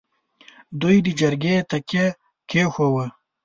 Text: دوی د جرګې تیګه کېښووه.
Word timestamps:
دوی 0.81 0.95
د 1.05 1.07
جرګې 1.19 1.55
تیګه 1.69 2.05
کېښووه. 2.49 3.05